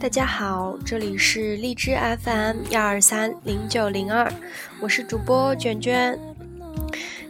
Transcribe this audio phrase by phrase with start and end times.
[0.00, 1.94] 大家好，这里是荔枝
[2.24, 4.32] FM 幺二三零九零二，
[4.80, 6.18] 我是主播卷卷。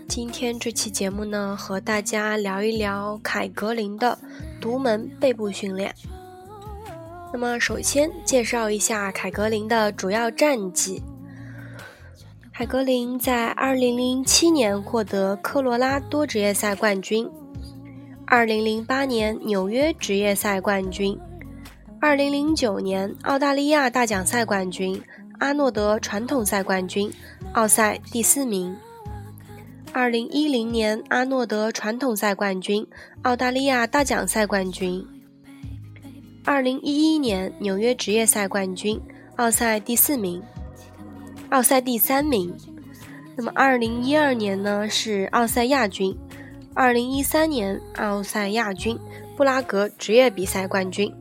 [0.06, 4.16] 今天这期节目呢，和大家聊一聊凯格林的
[4.60, 5.92] 独门背部训练。
[7.32, 11.02] 那么，首先介绍一下凯格林的主要战绩。
[12.52, 17.28] 凯格林在2007年获得科罗拉多职业赛冠军
[18.28, 21.18] ，2008年纽约职业赛冠军
[22.00, 25.00] ，2009年澳大利亚大奖赛冠军，
[25.38, 27.12] 阿诺德传统赛冠军，
[27.52, 28.76] 奥赛第四名。
[29.92, 32.86] 二零一零年阿诺德传统赛冠军，
[33.22, 35.04] 澳大利亚大奖赛冠军。
[36.44, 39.00] 二零一一年纽约职业赛冠军，
[39.36, 40.42] 奥赛第四名，
[41.50, 42.56] 奥赛第三名。
[43.36, 46.16] 那么二零一二年呢是奥赛亚军，
[46.74, 48.98] 二零一三年奥赛亚军，
[49.36, 51.12] 布拉格职业比赛冠军。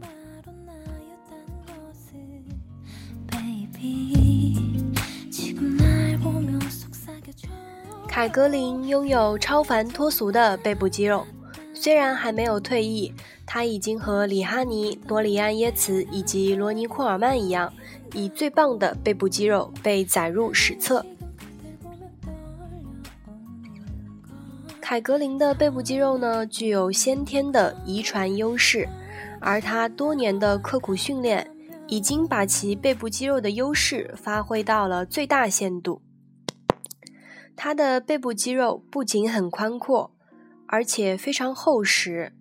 [8.20, 11.25] 凯格林拥有超凡脱俗的背部肌肉，
[11.73, 13.14] 虽然还没有退役，
[13.45, 17.72] 他已经和里哈尼、多里安耶茨以及罗尼库尔曼一样，
[18.12, 21.06] 以最棒的背部肌肉被载入史册。
[24.81, 28.86] 凯格林的背部肌肉呢，具有先天的遗传优势，
[29.40, 31.50] 而他多年的刻苦训练，
[31.88, 36.02] 已经把其背部肌肉的优势发挥到了最大限度。
[37.62, 40.10] 他的背部肌肉不仅很宽阔，
[40.66, 42.32] 而且非常厚实。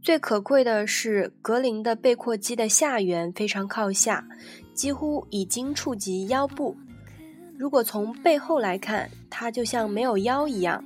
[0.00, 4.26] 最可贵的是，格林的背阔肌的下缘非常靠下，
[4.72, 6.74] 几乎已经触及腰部。
[7.58, 10.82] 如果从背后来看，他就像没有腰一样。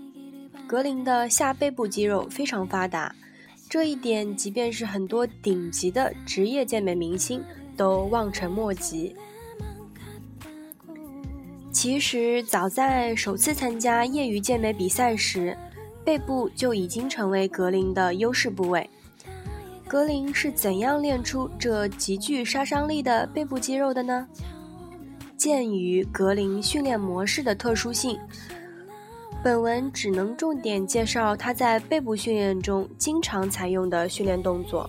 [0.66, 3.14] 格林的下背部肌肉非常发达，
[3.70, 7.40] 这一点即便是很多顶级的职业健美明星
[7.76, 9.14] 都望尘莫及。
[11.76, 15.54] 其实，早在首次参加业余健美比赛时，
[16.06, 18.88] 背部就已经成为格林的优势部位。
[19.86, 24.26] 格林是怎样练出这极具杀伤力的背部肌肉的呢？
[25.36, 28.18] 鉴于格林训练模式的特殊性，
[29.44, 34.88] 本文只能重点介绍他在背部训练中经常采用的训练动作。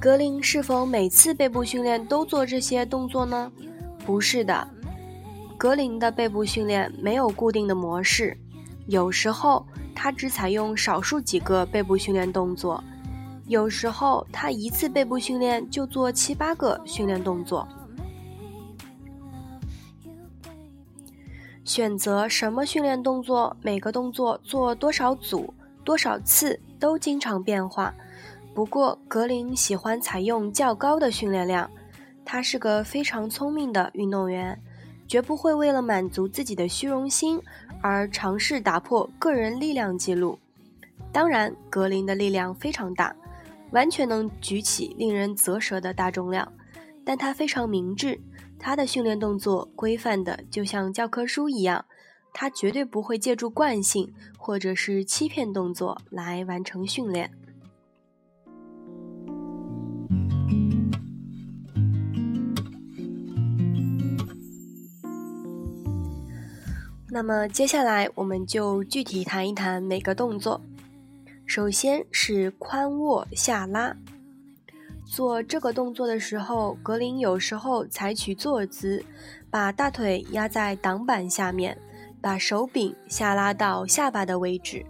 [0.00, 3.52] 格林是否每次背部训练都做这些动作呢？
[4.06, 4.66] 不是的。
[5.58, 8.36] 格林的背部训练没有固定的模式，
[8.86, 12.82] 有时候他只采用少数几个背部训练动作，
[13.46, 17.66] 有时候他一次背部训练就做七八个训练动作。
[21.64, 25.52] 选择什么训练动作，每个动作做多少组、
[25.82, 27.92] 多少次都经常变化。
[28.54, 31.68] 不过格林喜欢采用较高的训练量，
[32.24, 34.58] 他是个非常聪明的运动员。
[35.08, 37.40] 绝不会为了满足自己的虚荣心
[37.80, 40.38] 而尝试打破个人力量记录。
[41.12, 43.14] 当然，格林的力量非常大，
[43.70, 46.52] 完全能举起令人啧舌的大重量。
[47.04, 48.20] 但他非常明智，
[48.58, 51.84] 他的训练动作规范的就像教科书一样，
[52.34, 57.30] 他绝对不会借助惯性或者是欺骗动作来完成训练。
[67.16, 70.60] 那么接下来我们就具体谈一谈每个动作。
[71.46, 73.96] 首先是髋握下拉，
[75.06, 79.02] 做这个动作的时候，格林有时候采取坐姿，
[79.48, 81.78] 把大腿压在挡板下面，
[82.20, 84.84] 把手柄下拉到下巴的位置；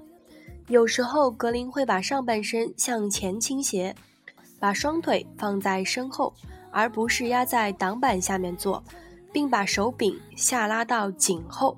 [0.67, 3.95] 有时候格林会把上半身向前倾斜，
[4.59, 6.35] 把双腿放在身后，
[6.73, 8.83] 而不是压在挡板下面做，
[9.33, 11.77] 并把手柄下拉到颈后。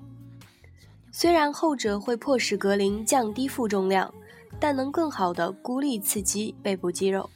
[1.21, 4.09] 虽然后者会迫使格林降低负重量，
[4.57, 7.29] 但能更好的孤立刺激背部肌肉。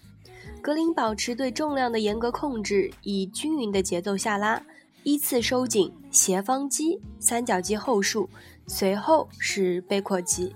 [0.62, 4.64] 格林保持对重量的严格控制，以均匀的节奏下拉，
[5.04, 8.30] 依次收紧斜方肌、三角肌后束，
[8.68, 10.56] 随后是背阔肌。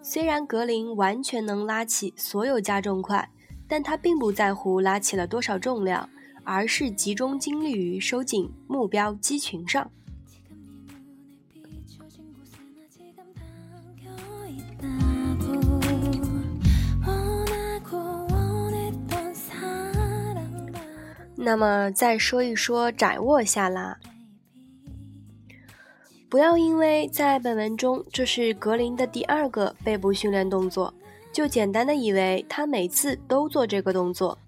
[0.00, 3.28] 虽然格林完全能拉起所有加重块，
[3.68, 6.08] 但他并不在乎拉起了多少重量，
[6.42, 9.90] 而是集中精力于收紧目标肌群上。
[21.48, 23.98] 那么再说一说窄卧下拉。
[26.28, 30.92] 不要因为在本文中这是格林的第二个背部训练动作，
[31.32, 34.38] 就简单的以为他每次都做这个动作。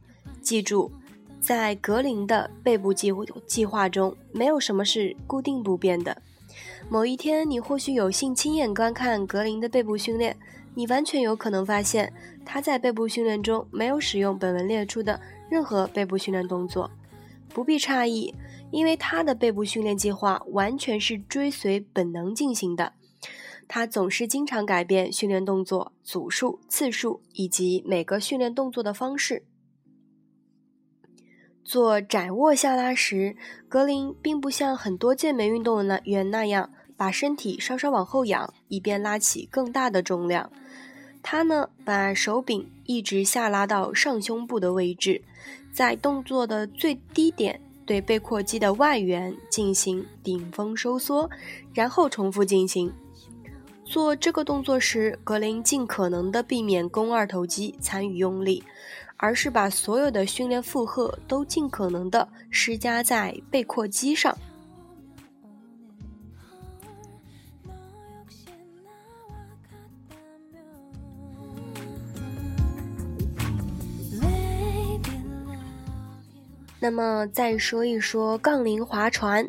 [0.43, 0.93] 记住，
[1.41, 3.11] 在格林的背部计
[3.47, 6.15] 计划中，没有什么是固定不变的。
[6.91, 10.37] 某一天，你或许有幸亲眼观看格林的背部训练，
[10.75, 12.13] 你完全有可能发现
[12.45, 15.19] 他在背部训练中没有使用本文列出的
[15.51, 16.91] 任何背部训练动作。
[17.53, 18.35] 不必诧异，
[18.71, 22.93] 因为他的背部训练计划完全是追随本能进行的。
[23.69, 29.45] 他总是经常改变训练动作组数、次数以及每个训练动作的方式。
[31.65, 33.37] 做窄卧下拉时，
[33.69, 36.71] 格林并不像很多健美运动员那样。
[36.97, 40.53] 把身体稍稍往后仰，以便拉起更大的重量。
[41.23, 45.23] 他呢，把手柄一直下拉到上胸部的位置，
[45.73, 51.29] 在动作的最低点对背阔肌的外缘进行顶峰收缩，
[51.75, 52.93] 然后重复进行。
[53.85, 58.63] 做这个动作时，格林尽可能的避免肱二头肌参与用力，
[59.17, 64.37] 而是把所有的训练负荷都尽可能的施加在背阔肌上。
[76.81, 79.49] 那么再说一说杠铃划船。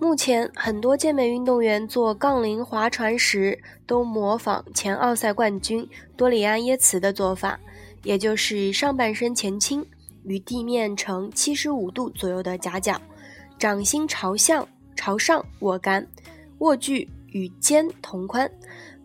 [0.00, 7.60] 目前很多健美运动员做杠铃划船时，都模仿前奥赛冠军多里安耶茨的做法，
[8.02, 9.86] 也就是上半身前倾，
[10.24, 13.00] 与地面呈七十五度左右的夹角，
[13.58, 14.66] 掌心朝向
[14.96, 16.06] 朝上握杆，
[16.58, 18.50] 握距与肩同宽，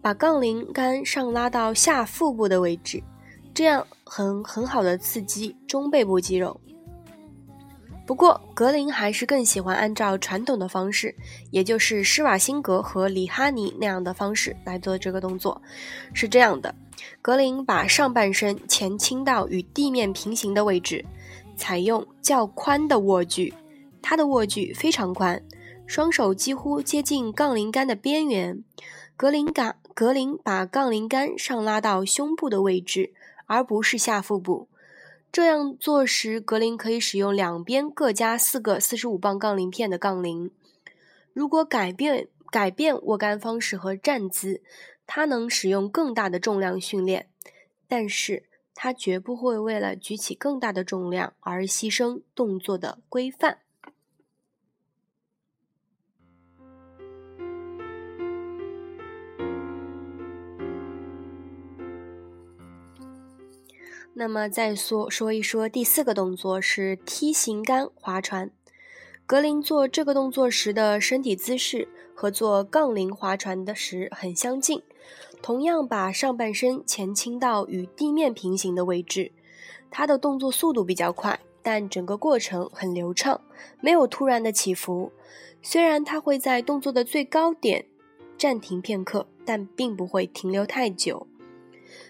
[0.01, 3.01] 把杠铃杆上拉到下腹部的位置，
[3.53, 6.59] 这样很很好的刺激中背部肌肉。
[8.09, 11.13] 不过，格林还是更喜欢按照传统的方式，
[11.51, 15.61] 也就是施瓦辛格和里哈尼那样的方式来做这个动作。
[16.11, 16.73] 是这样的，
[17.21, 21.05] 格林把上半身前倾到与地面平行的位置，
[21.55, 23.53] 采用较宽的握距，
[24.01, 25.39] 他的握距非常宽，
[25.85, 28.63] 双手几乎接近杠铃杆的边缘。
[29.15, 33.13] 格林杆格林把杠铃杆上拉到胸部的位置，
[33.45, 34.67] 而不是下腹部。
[35.31, 40.49] 这样做时，格林可以使用两边各加四个四十五磅杠铃片的杠铃。
[41.33, 44.61] 如果改变改变握杆方式和站姿，
[45.05, 47.29] 他能使用更大的重量训练，
[47.87, 53.59] 但是他绝不会为了举起更大的重量而牺牲动作的规范。
[64.19, 68.51] 那么再说说一说第四个动作是梯形杆划船。
[69.25, 74.83] 格林做这个动作时的身体姿势和做杠铃划船的时很相近，
[75.41, 79.31] 同样把上半身前倾到与地面平行的位置。
[79.89, 83.39] 他的动作速度比较快，但整个过程很流畅，
[83.79, 85.13] 没有突然的起伏。
[85.61, 87.85] 虽然他会在动作的最高点
[88.37, 91.25] 暂停片刻，但并不会停留太久。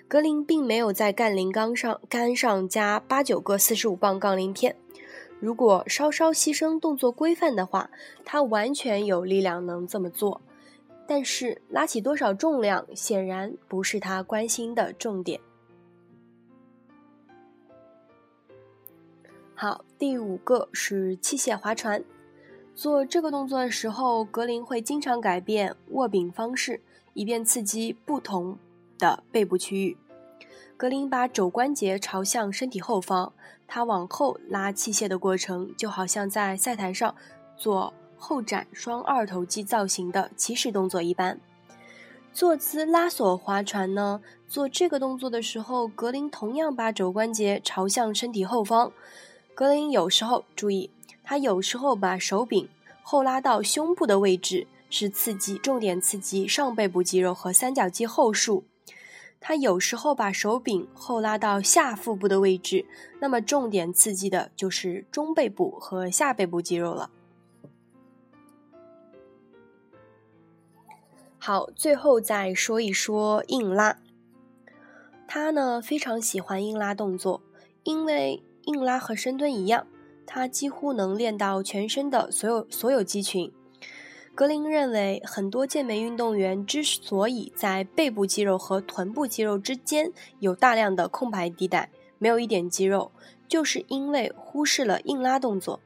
[0.09, 4.75] 格林并没有在杠铃杆上杆上加八九个四十五磅杠铃片。
[5.39, 7.91] 如果稍稍牺牲动作规范的话，
[8.25, 10.41] 他完全有力量能这么做。
[11.05, 15.39] 但是拉起多少重量显然不是他关心的重点。
[19.53, 22.03] 好，第五个是器械划船。
[22.73, 26.81] 做这个动作的时候，格林会经常改变握柄方式，
[27.13, 28.57] 以便刺激不同。
[28.99, 29.97] 的背部区域，
[30.77, 33.33] 格林把肘关节朝向身体后方，
[33.65, 37.15] 他往后拉器械的过程，就好像在赛台上
[37.57, 41.39] 做后展双二头肌造型的起始动作一般。
[42.31, 48.91] 坐姿拉锁划船呢，做这个动作的时候，格林同样把肘关节朝向身体后方。
[49.55, 50.91] 格林有时候注意，
[51.23, 52.69] 他有时候把手柄
[53.01, 58.63] 后拉到胸部的位置，是刺激重点刺激上背部肌肉和三角肌后束。
[59.41, 62.85] 他有时候把手柄后拉到下腹部的位置，
[63.19, 67.09] 那么重点刺激的就是中背部和下背部肌肉了。
[71.37, 73.97] 好，最后再说一说硬拉。
[75.25, 77.41] 他呢非常喜欢硬拉动作，
[77.83, 79.87] 因为硬拉和深蹲一样，
[80.27, 83.51] 他几乎能练到全身的所有所有肌群。
[84.39, 93.11] 格林认为，很多健美运动员之所以在背部肌肉和臀部肌肉之间有大量的空白地带，没有一点肌肉，
[93.49, 95.81] 就是因为忽视了硬拉动作。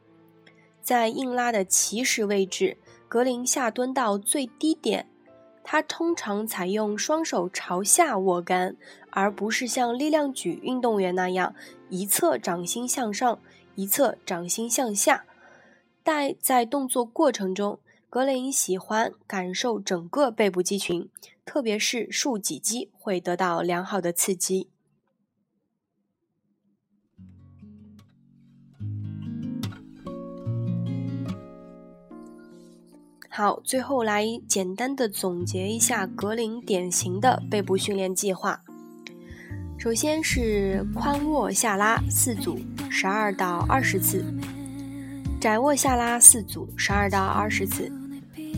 [0.83, 5.07] 在硬拉的起始位置，格林下蹲到最低点。
[5.63, 8.75] 他通常采用双手朝下握杆，
[9.09, 11.55] 而不是像力量举运动员那样
[11.89, 13.39] 一侧掌心向上，
[13.73, 15.25] 一侧掌心向下。
[16.03, 17.79] 但在动作过程中，
[18.13, 21.09] 格林喜欢感受整个背部肌群，
[21.45, 24.69] 特别是竖脊肌会得到良好的刺激。
[33.27, 38.63] 好，最后来简单的总结一下格林典型的背部训练计划。
[39.79, 42.59] 首先是宽握下拉四组，
[42.91, 44.23] 十二到二十次；
[45.41, 47.91] 窄握下拉四组，十二到二十次；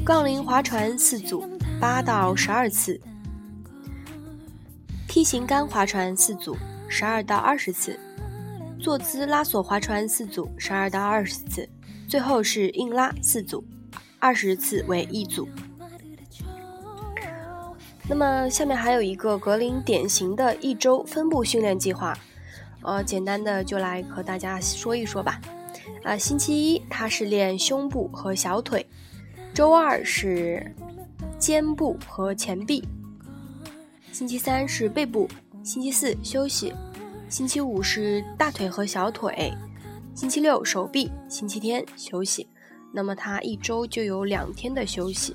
[0.06, 1.44] 杠铃划船四组，
[1.82, 3.02] 八到十二次；
[5.08, 6.56] 梯形杆划船四组，
[6.88, 7.94] 十二到二十次；
[8.80, 11.68] 坐姿拉锁划船四组，十二到二十次；
[12.08, 13.66] 最后是硬拉四组。
[14.20, 15.50] 二十次为一组。
[18.08, 22.16] 那么下面还有一个格林典型的一周分部训练计划，
[22.84, 25.42] 呃，简单的就来和大家说一说吧。
[26.04, 28.88] 啊，星期一他是练胸部和小腿，
[29.56, 30.70] 周二是
[31.40, 32.84] 肩部和前臂，
[34.12, 35.30] 星期三是背部，
[35.64, 36.74] 星期四休息，
[37.30, 39.54] 星期五是大腿和小腿，
[40.14, 42.46] 星期六手臂，星期天休息。
[42.92, 45.34] 那么他一周就有两天的休息。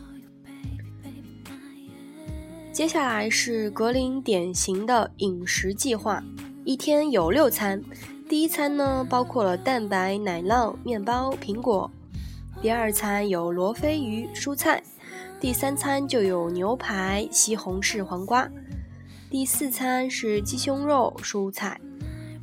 [2.74, 6.22] 接下来是格林典型的饮食计划，
[6.66, 7.82] 一天有六餐。
[8.28, 11.90] 第一餐呢包括了蛋白、奶酪、面包、苹果；
[12.62, 14.82] 第二餐有罗非鱼、蔬菜；
[15.40, 18.46] 第三餐就有牛排、西红柿、黄瓜；
[19.30, 21.74] 第四餐是鸡胸肉、蔬菜；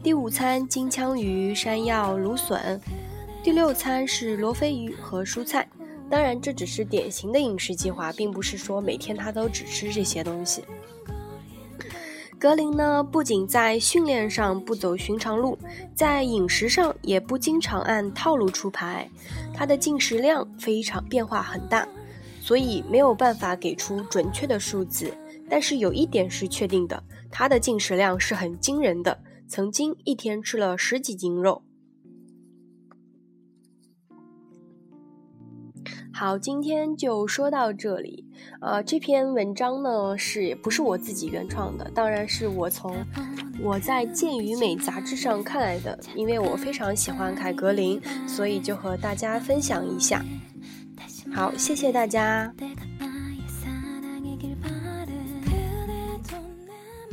[0.01, 2.81] 第五餐金枪鱼、山药、芦笋。
[3.43, 5.69] 第六餐是罗非鱼和蔬菜，
[6.09, 10.63] 当然这只是典型的饮食计划，并不是说每天他都只吃这些东西。
[12.39, 15.58] 格林呢，不仅在训练上不走寻常路，
[15.96, 19.10] 在饮食上也不经常按套路出牌，
[19.56, 21.88] 他的进食量非常变化很大，
[22.39, 25.12] 所以没有办法给出准确的数字。
[25.50, 29.17] 但是有一点是确定的，他的进食量是很惊人的，
[29.48, 31.63] 曾经一天吃了十几斤肉。
[36.17, 38.25] 好，今天就说到这里。
[38.59, 41.88] 呃，这篇文章呢是也不是我自己原创的？
[41.93, 42.91] 当然是我从
[43.62, 45.95] 我在《健与美》杂志上看来的。
[46.15, 50.25] 因为我非常喜欢凯格林，所以就和大家分享一下。
[51.31, 52.51] 好，谢谢大家。